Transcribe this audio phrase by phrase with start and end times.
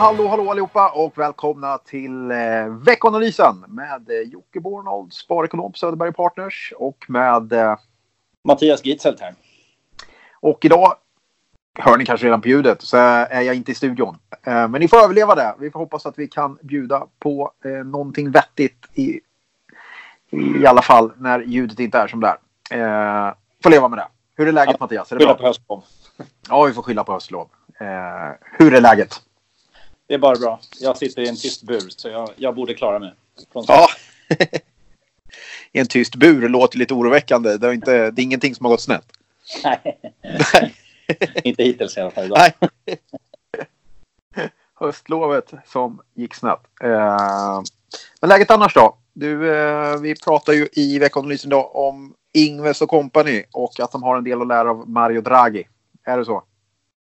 [0.00, 6.12] Hallå, hallå allihopa och välkomna till eh, veckanalysen med eh, Jocke Bornold, sparekonom på Söderberg
[6.12, 7.52] Partners och med...
[7.52, 7.76] Eh,
[8.44, 9.34] Mattias Gitzelt här.
[10.40, 10.94] och idag
[11.78, 14.18] hör ni kanske redan på ljudet så är jag inte i studion.
[14.42, 15.54] Eh, men ni får överleva det.
[15.58, 19.20] Vi får hoppas att vi kan bjuda på eh, någonting vettigt i,
[20.60, 22.36] i alla fall när ljudet inte är som det
[22.70, 23.26] är.
[23.28, 24.06] Eh, får leva med det.
[24.36, 25.12] Hur är läget Ja, Mattias?
[25.12, 25.40] Är det Skylla bra?
[25.40, 25.84] på höstlov.
[26.48, 27.48] Ja, vi får skylla på höstlov.
[27.80, 27.86] Eh,
[28.58, 29.22] hur är läget?
[30.10, 30.60] Det är bara bra.
[30.80, 33.14] Jag sitter i en tyst bur så jag, jag borde klara mig.
[33.52, 33.88] Ja.
[35.72, 37.56] I en tyst bur låter lite oroväckande.
[37.56, 39.04] Det är, inte, det är ingenting som har gått snett.
[39.64, 40.00] Nej,
[41.44, 42.24] inte hittills i alla fall.
[42.24, 42.38] Idag.
[42.38, 42.98] Nej.
[44.74, 46.60] Höstlovet som gick snett.
[46.82, 47.60] Eh,
[48.20, 48.96] men läget annars då?
[49.12, 54.02] Du, eh, vi pratar ju i veckanalysen då om Ingves och company och att de
[54.02, 55.66] har en del att lära av Mario Draghi.
[56.04, 56.44] Är det så?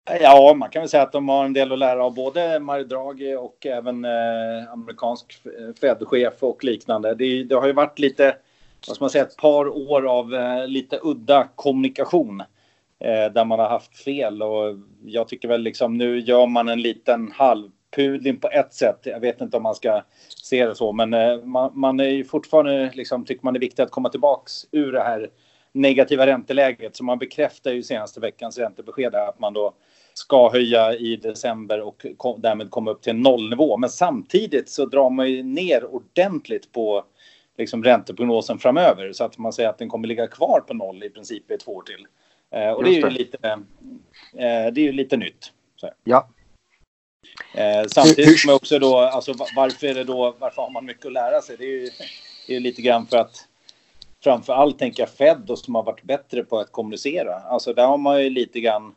[0.05, 2.84] Ja, man kan väl säga att de har en del att lära av både Mario
[2.84, 5.42] Draghi och även eh, amerikansk
[5.81, 7.14] Fed-chef och liknande.
[7.14, 8.36] Det, det har ju varit lite,
[8.89, 12.41] vad ska man säga, ett par år av eh, lite udda kommunikation
[13.00, 16.83] eh, där man har haft fel och jag tycker väl liksom nu gör man en
[16.83, 18.98] liten halvpudling på ett sätt.
[19.03, 22.25] Jag vet inte om man ska se det så, men eh, man, man är ju
[22.25, 25.31] fortfarande liksom tycker man det är viktigt att komma tillbaks ur det här
[25.72, 26.97] negativa ränteläget.
[26.97, 29.75] Så man bekräftar ju senaste veckans räntebesked här att man då
[30.15, 33.77] ska höja i december och kom, därmed komma upp till nollnivå.
[33.77, 37.05] Men samtidigt så drar man ju ner ordentligt på
[37.59, 41.11] liksom ränteprognosen framöver så att man säger att den kommer ligga kvar på noll i
[41.11, 42.07] princip i två år till.
[42.51, 43.11] Eh, och det är ju det.
[43.11, 45.53] lite, eh, det är ju lite nytt.
[46.05, 46.29] Ja.
[47.55, 51.07] Eh, samtidigt som också då, alltså va- varför är det då, varför har man mycket
[51.07, 51.57] att lära sig?
[51.57, 51.91] Det är ju,
[52.47, 53.49] det är lite grann för att
[54.25, 57.34] framför allt tänker jag Fed då, som har varit bättre på att kommunicera.
[57.34, 58.95] Alltså där har man ju lite grann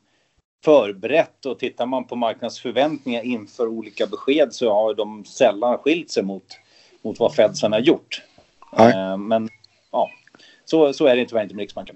[0.63, 6.23] förberett och tittar man på marknadsförväntningar inför olika besked så har de sällan skilt sig
[6.23, 6.59] mot,
[7.01, 8.21] mot vad Fed sen har gjort.
[8.77, 8.93] Nej.
[8.93, 9.49] Eh, men
[9.91, 10.09] ja,
[10.65, 11.95] så, så är det tyvärr inte med Riksbanken.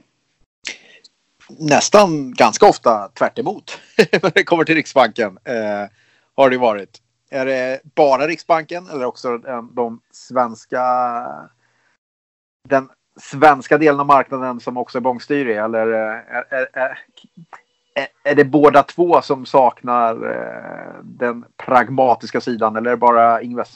[1.59, 5.39] Nästan ganska ofta tvärt emot när det kommer till Riksbanken.
[5.43, 5.89] Eh,
[6.35, 7.01] har det varit.
[7.29, 10.83] Är det bara Riksbanken eller också de, de svenska
[12.69, 12.89] den
[13.21, 15.57] svenska delen av marknaden som också är bångstyrig?
[15.57, 16.99] Eller eh, är, är, är,
[18.23, 23.73] är, det båda två som saknar eh, den pragmatiska sidan eller är det bara Ingves?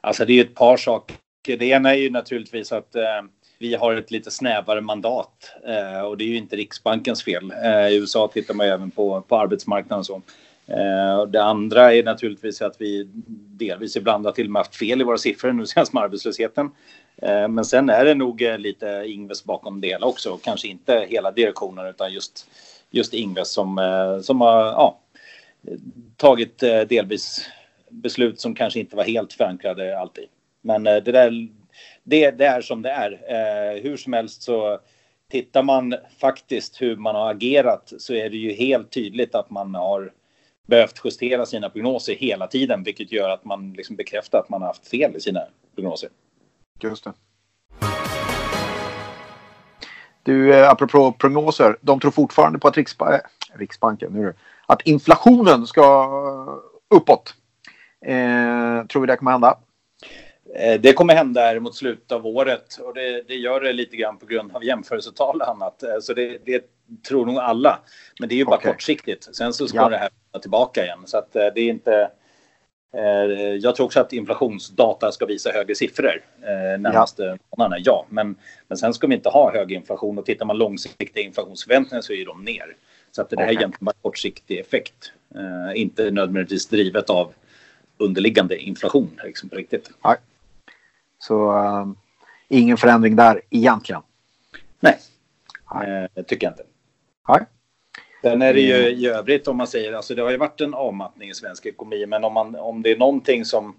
[0.00, 1.16] Alltså det är ju ett par saker.
[1.42, 3.22] Det ena är ju naturligtvis att eh,
[3.58, 7.52] vi har ett lite snävare mandat eh, och det är ju inte Riksbankens fel.
[7.90, 10.22] I USA tittar man ju även på, på arbetsmarknaden och så.
[11.28, 13.08] Det andra är naturligtvis att vi
[13.58, 16.70] delvis ibland har till och med haft fel i våra siffror nu senast med arbetslösheten.
[17.48, 20.38] Men sen är det nog lite Ingves bakom det hela också.
[20.42, 22.46] Kanske inte hela direktionen utan just,
[22.90, 25.00] just Ingves som, eh, som har ja,
[26.16, 27.48] tagit eh, delvis
[27.90, 30.24] beslut som kanske inte var helt förankrade alltid.
[30.60, 31.48] Men eh, det där,
[32.02, 33.82] det, det är som det är.
[33.82, 34.80] Hur som helst så
[35.30, 39.74] tittar man faktiskt hur man har agerat så är det ju helt tydligt att man
[39.74, 40.12] har
[40.66, 44.68] behövt justera sina prognoser hela tiden, vilket gör att man liksom bekräftar att man har
[44.68, 45.40] haft fel i sina
[45.74, 46.10] prognoser.
[46.82, 47.12] Just det.
[50.26, 51.76] Du, eh, apropå prognoser.
[51.80, 53.20] De tror fortfarande på att Riksba eh,
[53.54, 54.34] Riksbanken, nu
[54.66, 56.08] att inflationen ska
[56.94, 57.34] uppåt.
[58.06, 59.58] Eh, tror vi det kommer hända?
[60.56, 64.18] Eh, Det kommer hända mot slutet av året och det, det gör det lite grann
[64.18, 65.82] på grund av jämförelsetal och annat.
[66.00, 66.64] Så det, det
[67.08, 67.78] tror nog alla.
[68.20, 68.72] Men det är ju bara Okej.
[68.72, 69.36] kortsiktigt.
[69.36, 69.88] Sen så ska Ja.
[69.88, 70.10] det här
[70.40, 70.98] tillbaka igen.
[71.06, 72.10] Så det är inte...
[72.96, 77.82] eh, Jag tror också att inflationsdata ska visa högre siffror eh, närmaste månaderna.
[77.84, 78.36] Ja, men,
[78.68, 82.26] men sen ska vi inte ha hög inflation och tittar man långsiktiga inflationsförväntningar så är
[82.26, 82.76] de ner.
[83.12, 85.12] Så att det här är egentligen bara kortsiktig effekt.
[85.34, 87.32] Eh, Inte nödvändigtvis drivet av
[87.98, 89.90] underliggande inflation liksom på riktigt.
[91.18, 91.86] Så eh,
[92.48, 94.02] ingen förändring där egentligen.
[94.80, 94.98] Nej,
[95.74, 96.08] Nej.
[96.14, 96.64] eh, tycker jag inte.
[97.28, 97.40] Nej.
[98.26, 98.98] Sen är det ju Mm.
[98.98, 102.06] i övrigt om man säger, alltså det har ju varit en avmattning i svensk ekonomi,
[102.06, 103.76] men om, man, om det är någonting som,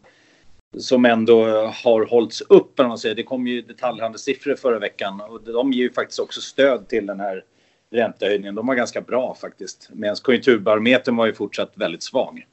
[0.77, 1.45] som ändå
[1.83, 5.94] har hållits upp, man säger, det kom ju detaljhandelssiffror förra veckan och de ger ju
[5.94, 7.44] faktiskt också stöd till den här
[7.91, 8.55] räntehöjningen.
[8.55, 12.45] De var ganska bra faktiskt, medan konjunkturbarometern var ju fortsatt väldigt svag.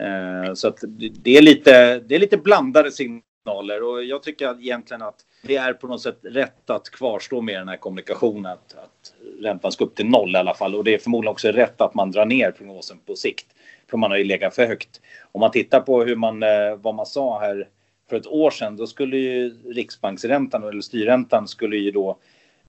[0.00, 0.78] Eh, så att
[1.22, 5.72] det, är lite, det är lite blandade signaler och jag tycker egentligen att det är
[5.72, 9.94] på något sätt rätt att kvarstå med den här kommunikationen att, att räntan ska upp
[9.94, 12.50] till noll i alla fall och det är förmodligen också rätt att man drar ner
[12.50, 13.46] prognosen på sikt
[13.90, 15.00] för man har ju legat för högt.
[15.32, 17.68] Om man tittar på hur man, eh, vad man sa här
[18.08, 22.16] för ett år sedan, då skulle ju riksbanksräntan eller styrräntan skulle ju då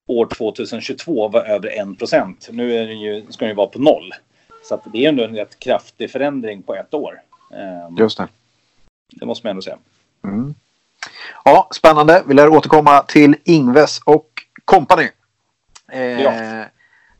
[0.08, 2.50] år 2022 vara över 1 procent.
[2.52, 4.14] Nu är den ju, ska den ju vara på noll.
[4.64, 7.22] Så det är ändå en rätt kraftig förändring på ett år.
[7.54, 8.28] Eh, Just det.
[9.12, 9.78] Det måste man ändå säga.
[10.24, 10.54] Mm.
[11.46, 12.24] Ja, spännande.
[12.28, 14.30] Vi lär återkomma till Ingves och
[14.66, 15.10] company.
[15.92, 16.66] Eh, Ja.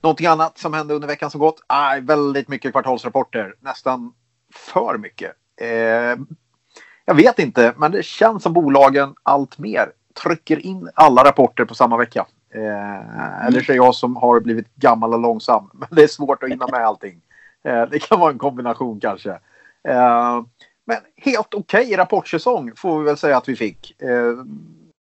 [0.02, 1.64] Någonting annat som hände under veckan som gått?
[1.68, 3.54] Ah, väldigt mycket kvartalsrapporter.
[3.60, 4.14] Nästan
[4.54, 5.32] för mycket.
[5.62, 6.16] Eh,
[7.06, 9.92] jag vet inte, men det känns som bolagen allt mer
[10.24, 12.26] trycker in alla rapporter på samma vecka.
[12.54, 15.70] Eh, Eller så är jag som har blivit gammal och långsam.
[15.74, 17.22] Men det är svårt att hinna med allting.
[17.64, 19.32] Eh, det kan vara en kombination kanske.
[19.88, 20.42] Eh,
[20.86, 24.02] men helt okej rapportsäsong får vi väl säga att vi fick.
[24.02, 24.34] Eh,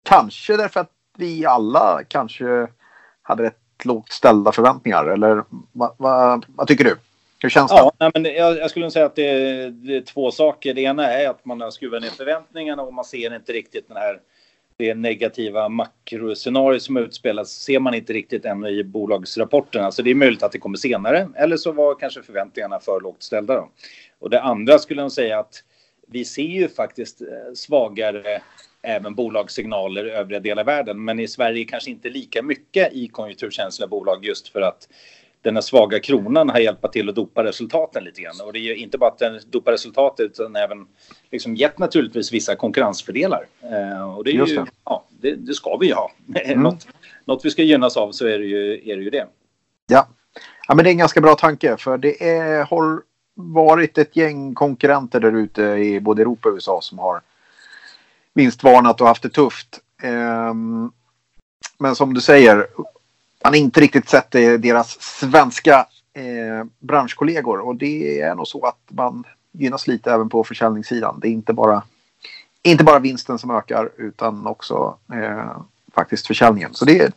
[0.06, 2.68] kanske därför att vi alla kanske
[3.30, 5.06] hade rätt lågt ställda förväntningar.
[5.06, 6.96] Eller vad vad- vad tycker du?
[7.42, 7.78] Hur känns det?
[7.78, 10.74] Ja, nej, men jag, jag skulle säga att det är, det är två saker.
[10.74, 13.98] Det ena är att man har skruvat ner förväntningarna och man ser inte riktigt den
[13.98, 14.20] här
[14.78, 19.92] det negativa makroscenario som utspelas ser man inte riktigt ännu i bolagsrapporterna.
[19.92, 21.30] Så det är möjligt att det kommer senare.
[21.36, 23.56] Eller så var kanske förväntningarna för lågt ställda.
[23.56, 23.70] Då.
[24.20, 25.64] Och det andra skulle jag säga att
[26.08, 28.42] vi ser ju faktiskt eh, svagare
[28.82, 31.04] även bolagssignaler i övriga delar av världen.
[31.06, 34.88] Men i Sverige kanske inte lika mycket i konjunkturkänsliga bolag just för att
[35.42, 38.36] den här svaga kronan har hjälpt till att dopa resultaten lite grann.
[38.46, 40.88] Och det är ju inte bara att den dopar resultatet utan även
[41.32, 43.46] liksom gett naturligtvis vissa konkurrensfördelar.
[43.62, 44.66] Eh, och det är Just ju, det.
[44.86, 46.12] ja, det, det ska vi ju ha.
[46.46, 46.64] Mm.
[46.64, 46.88] något,
[47.26, 49.28] något vi ska gynnas av så är det ju, är det, ju det.
[49.88, 50.08] Ja.
[50.68, 51.78] ja, men det är en ganska bra tanke.
[51.78, 53.02] För det är, har
[53.36, 57.22] varit ett gäng konkurrenter där ute i både Europa och USA som har
[58.40, 59.80] vinstvarnat och haft det tufft.
[60.02, 60.92] Ehm,
[61.78, 62.68] men som du säger,
[63.44, 67.60] man har inte riktigt sett det i deras svenska eh, branschkollegor.
[67.60, 71.20] Och det är nog så att man gynnas lite även på försäljningssidan.
[71.20, 71.84] Det är inte bara,
[72.64, 75.62] inte bara vinsten som ökar utan också eh,
[75.94, 76.74] faktiskt försäljningen.
[76.74, 77.12] Så det är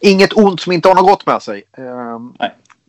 [0.00, 1.62] inget ont som inte har något gott med sig.
[1.72, 2.34] Ehm,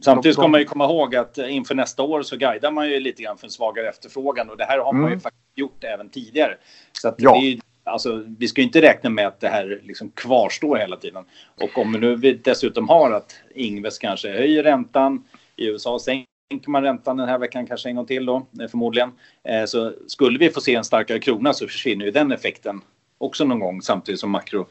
[0.01, 2.99] Samtidigt ska man ju komma ihåg att eh, inför nästa år så guidar man ju
[2.99, 5.19] lite grann för en svagare efterfrågan och det här har man ju Mm.
[5.19, 6.57] faktiskt gjort även tidigare.
[6.93, 7.41] Så Ja.
[7.41, 11.25] ju, alltså, vi ska ju inte räkna med att det här liksom kvarstår hela tiden.
[11.61, 15.23] Och om nu vi dessutom har att Ingves kanske höjer räntan,
[15.55, 19.11] i USA sänker man räntan den här veckan kanske en gång till då, eh, förmodligen.
[19.43, 22.81] Eh, Så skulle vi få se en starkare krona så försvinner ju den effekten
[23.17, 24.65] också någon gång samtidigt som makro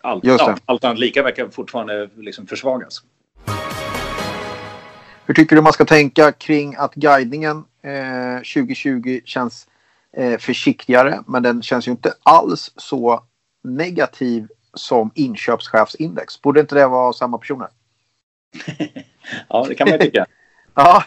[0.00, 0.24] allt,
[0.64, 3.02] allt annat lika verkar fortfarande liksom försvagas.
[5.26, 9.68] Hur tycker du man ska tänka kring att guidningen eh, 2020 känns
[10.16, 13.22] eh, försiktigare men den känns ju inte alls så
[13.64, 16.42] negativ som inköpschefsindex.
[16.42, 17.68] Borde inte det vara samma personer?
[19.48, 20.26] Ja, det kan man ju tycka.
[20.74, 21.04] Ja,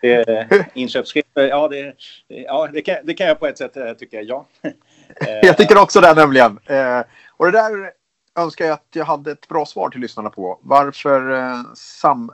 [0.00, 1.94] Det, inköpschefer, ja, det,
[2.28, 4.46] ja det, kan, det kan jag på ett sätt eh, tycka, ja.
[4.62, 4.72] Eh,
[5.42, 6.58] jag tycker också det nämligen.
[6.66, 7.00] Eh,
[7.36, 7.90] och det där
[8.38, 10.58] önskar jag att jag hade ett bra svar till lyssnarna på.
[10.62, 12.32] Varför eh, sam,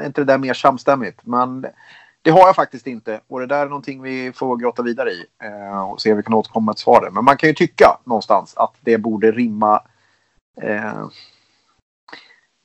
[0.00, 1.20] är inte det där mer samstämmigt?
[1.22, 1.66] Men
[2.22, 3.20] det har jag faktiskt inte.
[3.28, 5.26] Och det där är någonting vi får grotta vidare i.
[5.44, 7.10] Eh, och se om vi kan återkomma med ett svar där.
[7.10, 9.82] Men man kan ju tycka någonstans att det borde rimma
[10.62, 11.06] eh,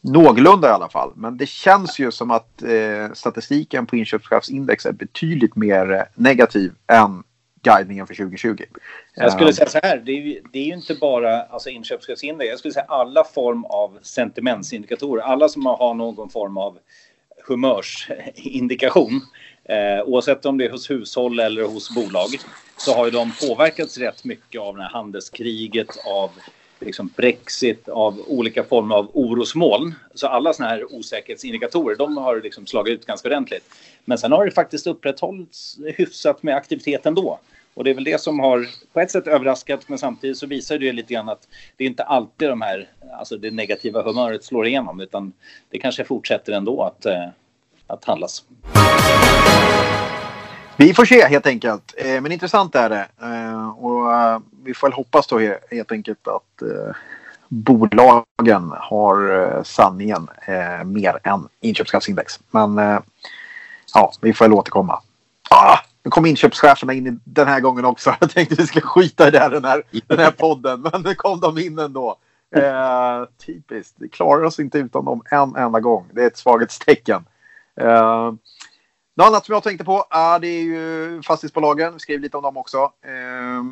[0.02, 1.12] någorlunda i alla fall.
[1.16, 6.74] Men det känns ju som att eh, statistiken på inköpschefsindex är betydligt mer eh, negativ
[6.88, 7.24] än
[7.62, 8.64] guidningen för 2020.
[9.16, 11.70] Jag skulle Eh, säga så här, det är ju, det är ju inte bara alltså
[11.70, 12.50] inköpschefsindex.
[12.50, 15.24] Jag skulle säga alla form av sentimentsindikatorer.
[15.24, 16.80] Alla som har någon form av
[17.48, 19.22] humörsindikation.
[19.64, 22.28] Eh, oavsett om det är hos hushåll eller hos bolag.
[22.78, 26.32] Så har ju de påverkats rätt mycket av det här handelskriget, av
[26.80, 29.96] liksom Brexit, av olika former av orosmoln.
[30.14, 33.64] Så alla såna här osäkerhetsindikatorer, de har liksom slagit ut ganska ordentligt.
[34.06, 37.40] Men sen har det faktiskt upprätthållits hyfsat med aktivitet ändå.
[37.74, 40.78] Och det är väl det som har på ett sätt överraskat men samtidigt så visar
[40.78, 44.68] det lite grann att det är inte alltid de här, alltså det negativa humöret slår
[44.68, 45.34] igenom utan
[45.70, 47.28] det kanske fortsätter ändå att, eh,
[47.88, 48.44] att handlas.
[50.78, 51.94] Vi får se helt enkelt.
[51.98, 53.08] Eh, men intressant är det.
[53.22, 56.96] Eh, och eh, vi får väl hoppas då he- helt enkelt att eh,
[57.48, 62.40] bolagen har eh, sanningen eh, mer än inköpschefsindex.
[62.52, 63.00] Men eh,
[63.94, 65.02] ja, vi får väl återkomma.
[65.50, 68.16] Ah, nu kom inköpscheferna in den här gången också.
[68.20, 70.82] Jag tänkte vi skulle skita i det här, den, här, den här podden.
[70.82, 72.16] Men nu kom de in ändå.
[72.56, 73.96] Eh, typiskt.
[74.00, 76.06] Vi klarar oss inte utan dem en enda gång.
[76.14, 77.26] Det är ett svaghetstecken.
[77.82, 78.32] Eh,
[79.18, 81.94] något annat som jag tänkte på är det är ju fastighetsbolagen.
[81.94, 82.78] Vi skrev lite om dem också.
[82.78, 83.64] Eh,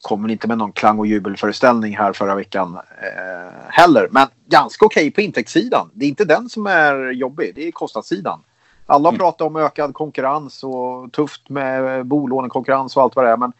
[0.00, 4.08] kommer inte med någon klang och jubelföreställning här förra veckan eh, heller.
[4.10, 5.90] Men ganska okej okay på intäktssidan.
[5.92, 8.42] Det är inte den som är jobbig, det är kostnadssidan.
[8.86, 9.18] Alla mm.
[9.18, 13.36] pratar om ökad konkurrens och tufft med bolånekonkurrens och allt vad det är.
[13.36, 13.52] Men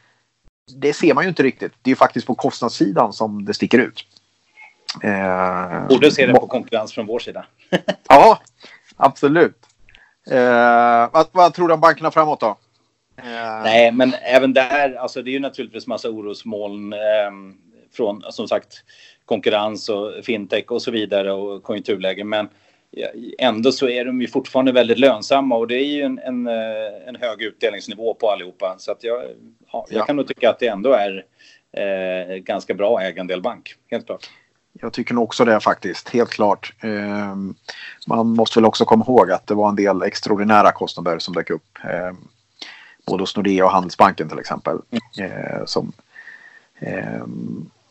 [0.77, 1.73] det ser man ju inte riktigt.
[1.83, 4.05] Det är faktiskt på kostnadssidan som det sticker ut.
[5.03, 7.47] Eh, Borde se det på konkurrens från vår sida.
[8.09, 8.41] ja,
[8.97, 9.57] absolut.
[10.31, 12.57] Eh, vad, vad tror du om bankerna framåt då?
[13.19, 13.63] Uh...
[13.63, 16.99] Nej, men även där, alltså det är ju naturligtvis massa orosmoln eh,
[17.97, 18.85] från som sagt
[19.25, 22.25] konkurrens och fintech och så vidare och konjunkturläge.
[22.25, 22.49] Men
[23.39, 27.09] ändå så är de ju fortfarande väldigt lönsamma och det är ju en, en, eh,
[27.09, 28.75] en hög utdelningsnivå på allihopa.
[28.79, 29.23] Så att jag,
[29.73, 30.05] ja, jag ja.
[30.05, 31.25] kan nog tycka att det ändå är
[31.73, 34.31] eh, ganska bra ägandel bank, helt klart.
[34.81, 36.73] Jag tycker nog också det faktiskt, helt klart.
[36.81, 37.37] Eh,
[38.07, 41.51] man måste väl också komma ihåg att det var en del extraordinära kostnader som dök
[41.51, 41.79] upp.
[41.85, 42.13] Eh,
[43.07, 44.79] både hos Nordea och Handelsbanken till exempel.
[45.19, 45.93] Eh, som
[46.79, 47.25] eh,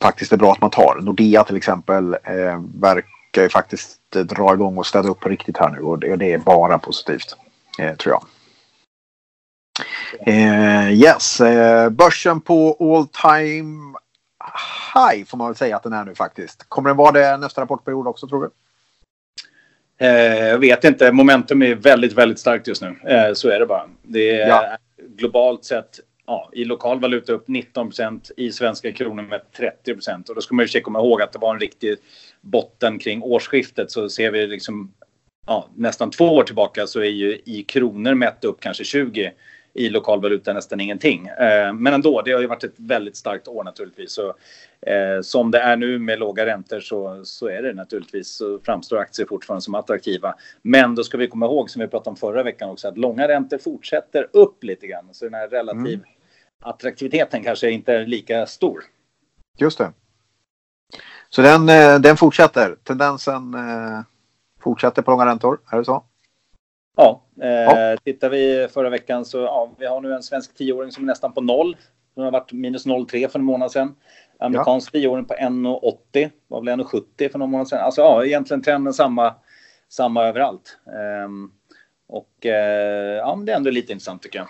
[0.01, 0.99] faktiskt är bra att man tar.
[1.01, 2.17] Nordea till exempel
[2.79, 6.33] verkar ju faktiskt dra igång och städa upp på riktigt här nu och det, det
[6.33, 7.35] är bara positivt.
[7.79, 8.25] Eh, tror jag.
[10.27, 13.97] Eh, yes, eh, börsen på all time
[14.95, 16.69] high får man väl säga att den är nu faktiskt.
[16.69, 18.49] Kommer den vara det nästa rapportperiod också tror du?
[20.05, 21.11] jag vet inte.
[21.11, 22.95] Momentum är väldigt, väldigt starkt just nu.
[23.35, 23.89] så är det bara.
[24.03, 24.77] Det är, ja
[25.17, 29.95] globalt sett ja, i lokal valuta upp 19% i svenska kronor med 30
[30.29, 31.97] Och då ska man ju komma ihåg att det var en riktig
[32.41, 33.91] botten kring årsskiftet.
[33.91, 34.93] Så ser vi liksom
[35.47, 39.31] ja, nästan två år tillbaka så är ju i kronor mätt upp kanske 20
[39.75, 41.27] i lokal valuta nästan ingenting.
[41.27, 44.11] Eh, men ändå, det har ju varit ett väldigt starkt år naturligtvis.
[44.11, 44.27] Så,
[44.81, 48.97] eh, som det är nu med låga räntor så, så är det naturligtvis så framstår
[48.97, 50.35] aktier fortfarande som attraktiva.
[50.61, 53.27] Men då ska vi komma ihåg som vi pratade om förra veckan också att långa
[53.27, 55.09] räntor fortsätter upp lite grann.
[55.11, 56.05] Så den här relativ mm.
[56.61, 58.83] attraktiviteten kanske inte är lika stor.
[59.57, 59.91] Just det.
[61.29, 62.75] Så den, eh, den fortsätter.
[62.83, 63.55] Tendensen
[64.61, 66.03] fortsätter på långa räntor, är det så?
[66.95, 67.97] Ja, eh, ja.
[68.03, 71.33] tittar vi förra veckan så ja, vi har nu en svensk tioåring som är nästan
[71.33, 71.77] på noll.
[72.15, 73.95] Den har varit minus 0,3 för en månad sedan.
[74.39, 74.99] Amerikansk ja.
[74.99, 76.29] tioåring på 1,80.
[76.47, 77.79] Var väl 1,70 för någon månad sedan.
[77.79, 79.33] Alltså ja, egentligen trenden samma,
[79.89, 80.77] samma överallt.
[80.87, 81.29] Eh,
[82.07, 84.47] och eh, ja, det är ändå lite intressant tycker jag.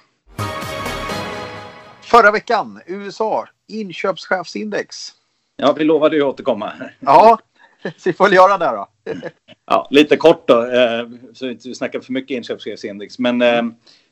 [2.02, 5.10] Förra veckan, USA, inköpschefsindex.
[5.56, 6.74] Ja, vi lovade ju att återkomma.
[7.00, 7.40] Ja,
[7.84, 8.88] så vi får göra det då.
[9.66, 13.20] ja, lite kort då, eh, så vi inte snackar för mycket inköpschefsindex.
[13.20, 13.64] Men eh,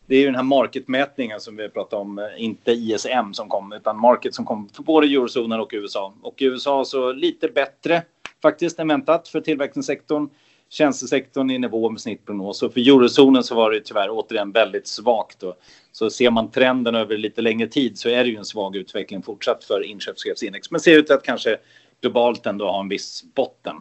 [0.05, 3.73] det är ju den här marketmätningen som vi pratar om, eh, inte ISM som kom,
[3.73, 6.13] utan market som kom för både eurozonen och USA.
[6.21, 8.03] Och i USA så lite bättre
[8.41, 10.29] faktiskt än väntat för tillverkningssektorn.
[10.69, 12.63] Tjänstesektorn i nivå med snittprognos.
[12.63, 15.39] Och för eurozonen så var det tyvärr återigen väldigt svagt.
[15.39, 15.55] Då.
[15.91, 19.21] Så ser man trenden över lite längre tid så är det ju en svag utveckling
[19.21, 20.71] fortsatt för inköpschefsindex.
[20.71, 21.57] Men ser ut att kanske
[22.01, 23.75] globalt ändå ha en viss botten.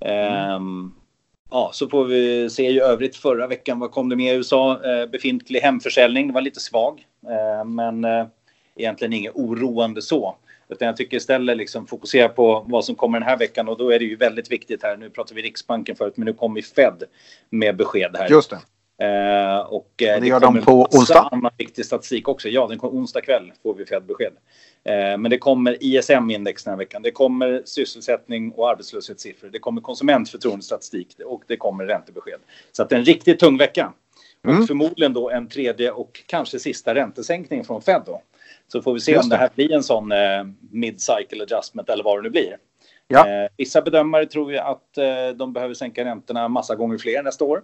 [0.00, 0.54] Mm.
[0.54, 0.94] Um,
[1.50, 3.78] ja, så får vi se i övrigt förra veckan.
[3.78, 4.80] Vad kom det med i USA?
[4.86, 6.26] Uh, befintlig hemförsäljning.
[6.26, 8.26] Det var lite svag, uh, men uh,
[8.76, 10.36] egentligen inget oroande så.
[10.68, 13.90] Utan jag tycker istället liksom fokusera på vad som kommer den här veckan och då
[13.90, 14.96] är det ju väldigt viktigt här.
[14.96, 17.02] Nu pratar vi Riksbanken förut, men nu kommer Fed
[17.50, 18.28] med besked här.
[18.28, 18.58] Just det.
[19.02, 21.28] Uh, och, uh, det, det gör de på onsdag?
[21.32, 22.48] annan viktig statistik också.
[22.48, 24.32] Ja, den kommer onsdag kväll får vi Fed-besked.
[24.88, 27.02] Uh, men det kommer ISM-index den här veckan.
[27.02, 29.48] Det kommer sysselsättning och arbetslöshetssiffror.
[29.48, 32.40] Det kommer konsumentförtroendestatistik och det kommer räntebesked.
[32.72, 33.92] Så att det är en riktigt tung vecka.
[34.44, 34.60] Mm.
[34.60, 38.22] Och förmodligen då en tredje och kanske sista räntesänkning från Fed då.
[38.72, 40.12] Så får vi se Just om det här blir en sån
[40.72, 42.56] mid-cycle adjustment eller vad det nu blir.
[43.08, 43.28] Ja.
[43.28, 47.44] Eh, vissa bedömare tror ju att eh, de behöver sänka räntorna massa gånger fler nästa
[47.44, 47.62] år.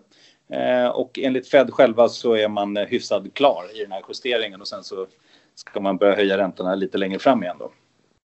[0.52, 4.60] Eh, och enligt Fed själva så är man eh, hyfsad klar i den här justeringen
[4.60, 5.06] och sen så
[5.54, 7.70] ska man börja höja räntorna lite längre fram igen då.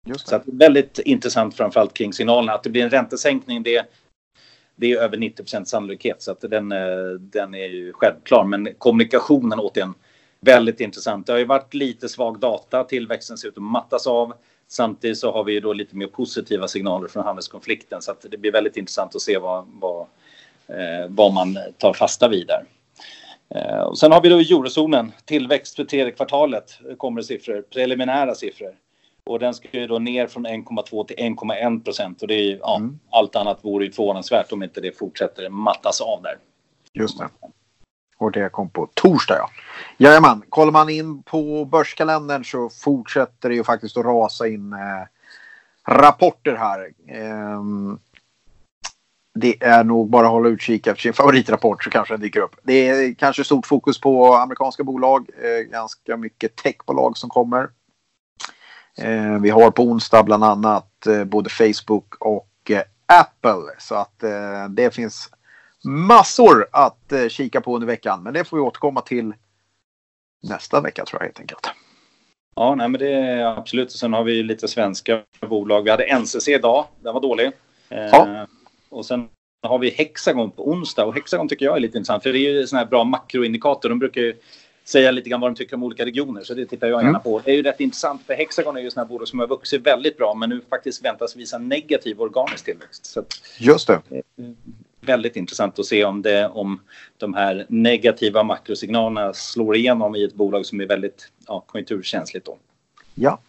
[0.05, 0.29] Just det.
[0.29, 2.53] Så att väldigt intressant framförallt kring signalerna.
[2.53, 3.85] Att det blir en räntesänkning det,
[4.75, 8.43] det är över 90% sannolikhet så att den, eh, den är ju självklar.
[8.43, 9.93] Men kommunikationen återigen
[10.39, 11.25] väldigt intressant.
[11.25, 14.33] Det har ju varit lite svag data, tillväxten ser ut att mattas av.
[14.67, 18.37] Samtidigt så har vi ju då lite mer positiva signaler från handelskonflikten så att det
[18.37, 20.01] blir väldigt intressant att se vad, vad,
[20.67, 22.63] eh, vad man tar fasta vid där.
[23.55, 28.75] Eh, och sen har vi då eurozonen, tillväxt för tredje kvartalet kommer siffror, preliminära siffror.
[29.23, 32.57] Och den ska ju då ner från 1,2 till 1,1 procent och det är ju,
[32.61, 32.99] ja, mm.
[33.11, 36.37] allt annat vore ju förvånansvärt om inte det fortsätter mattas av där.
[36.93, 37.29] Just det.
[38.17, 39.49] Och det kom på torsdag ja.
[39.97, 45.07] Jajamän, kollar man in på börskalendern så fortsätter det ju faktiskt att rasa in eh,
[45.93, 46.91] rapporter här.
[47.07, 47.61] Eh,
[49.39, 52.55] det är nog bara att hålla utkik efter sin favoritrapport så kanske den dyker upp.
[52.63, 57.69] Det är kanske stort fokus på amerikanska bolag, eh, ganska mycket techbolag som kommer.
[58.97, 64.23] Eh, vi har på onsdag bland annat eh, både Facebook och eh, Apple så att
[64.23, 65.29] eh, det finns
[65.83, 68.23] massor att eh, kika på under veckan.
[68.23, 69.33] Men det får vi återkomma till
[70.43, 71.69] nästa vecka tror jag helt enkelt.
[72.55, 73.91] Ja, nej, men det är absolut.
[73.91, 75.81] Sen har vi lite svenska bolag.
[75.81, 76.85] Vi hade NCC idag.
[76.99, 77.51] Den var dålig.
[77.89, 78.47] Ja.
[78.89, 79.29] Och sen
[79.61, 81.05] har vi Hexagon på onsdag.
[81.05, 82.23] Och Hexagon tycker jag är lite intressant.
[82.23, 83.89] För det är ju sån här bra makroindikator.
[83.89, 84.35] De brukar ju
[84.85, 86.43] säga lite grann vad de tycker om olika regioner.
[86.43, 87.21] Så det tittar jag gärna mm.
[87.21, 87.41] på.
[87.45, 88.21] Det är ju rätt intressant.
[88.27, 90.33] För Hexagon är ju sådana bolag som har vuxit väldigt bra.
[90.33, 93.05] Men nu faktiskt väntas visa negativ organisk tillväxt.
[93.05, 93.23] Så
[93.59, 94.01] Just det
[95.07, 96.79] väldigt intressant att se om, det, om
[97.17, 102.45] de här negativa makrosignalerna slår igenom i ett bolag som är väldigt ja, konjunkturkänsligt.
[102.45, 102.57] Då.
[103.15, 103.39] Ja,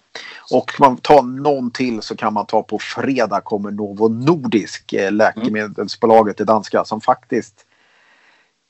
[0.53, 5.13] och man tar någon till så kan man ta på fredag kommer Novo Nordisk, eh,
[5.13, 7.67] läkemedelsbolaget, det danska, som faktiskt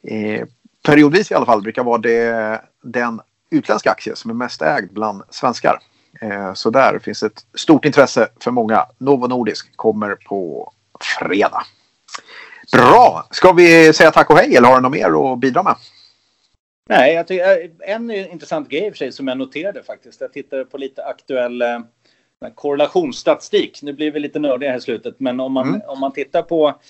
[0.04, 0.46] eh,
[0.87, 5.22] periodvis i alla fall brukar vara det, den utländska aktie som är mest ägd bland
[5.30, 5.78] svenskar.
[6.20, 8.87] Eh, så där finns ett stort intresse för många.
[8.98, 10.72] Novo Nordisk kommer på
[11.18, 11.62] fredag.
[12.72, 13.26] Bra!
[13.30, 15.74] Ska vi säga tack och hej eller har du något mer att bidra med?
[16.88, 20.20] Nej, jag tycker, eh, en intressant grej i och för sig som jag noterade faktiskt.
[20.20, 21.79] Jag tittade på lite aktuell eh,
[22.55, 23.83] korrelationsstatistik.
[23.83, 25.81] Nu blir vi lite nördiga här i slutet, men om man, mm.
[25.87, 26.81] om man tittar på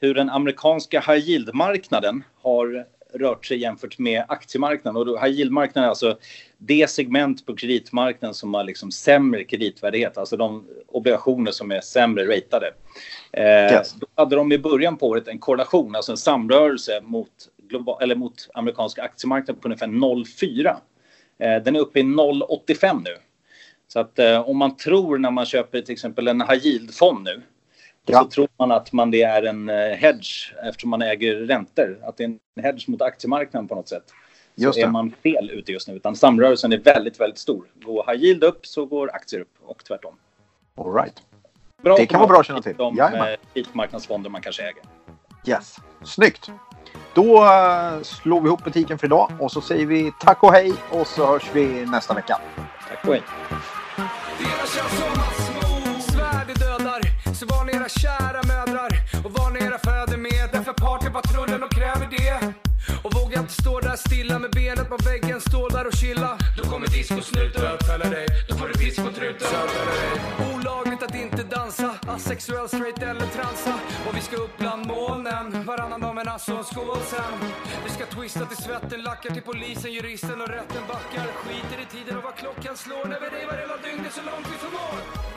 [0.00, 4.96] hur den amerikanska high yield-marknaden har rört sig jämfört med aktiemarknaden.
[4.96, 6.18] Och då, high yield-marknaden är alltså
[6.58, 12.36] det segment på kreditmarknaden som har liksom sämre kreditvärdighet, alltså de obligationer som är sämre
[12.36, 12.72] ratade.
[13.32, 13.92] Eh, yes.
[13.92, 17.30] Då hade de i början på året en korrelation, alltså en samrörelse mot,
[17.68, 20.76] global, eller mot amerikanska aktiemarknaden på ungefär 0,4.
[21.38, 23.16] Eh, den är uppe i 0,85 nu.
[23.88, 27.42] Så att eh, om man tror när man köper till exempel en high yield-fond nu
[28.06, 28.22] Ja.
[28.22, 31.98] Så tror man att man det är en eh, hedge eftersom man äger räntor.
[32.02, 34.04] Att det är en hedge mot aktiemarknaden på något sätt.
[34.56, 35.94] Så just är man fel ute just nu.
[35.94, 37.66] Utan samrörelsen är väldigt, väldigt stor.
[37.74, 40.14] Går high yield upp så går aktier upp och tvärtom.
[40.74, 41.22] All right.
[41.82, 42.76] Bra det kan vara bra att känna till.
[42.76, 44.82] De eh, marknadsfonder man kanske äger.
[45.46, 46.50] Yes, snyggt.
[47.14, 50.72] Då uh, slår vi ihop butiken för idag och så säger vi tack och hej
[50.90, 52.40] och så hörs vi nästa vecka.
[52.88, 53.22] Tack och hej.
[57.34, 57.46] Så
[57.76, 58.90] era kära mödrar
[59.24, 60.48] och var ni era fäder med.
[60.52, 62.54] Därför partypatrullen och kräver det.
[63.04, 66.38] Och vågar inte stå där stilla med benet på väggen, stå där och chilla.
[66.56, 68.26] Då kommer discosnuten bötfälla dig.
[68.48, 69.48] Då får du pisk på truten.
[70.54, 73.74] Olagligt att inte dansa, asexuell, straight eller transa.
[74.06, 77.32] Och vi ska upp bland molnen, varannan dag men alltså en skål sen.
[77.84, 81.26] Vi ska twista till svetten, lackar till polisen, juristen och rätten backar.
[81.42, 84.58] Skiter i tiden och vad klockan slår när vi revar hela dygnet så långt vi
[84.64, 85.35] förmår.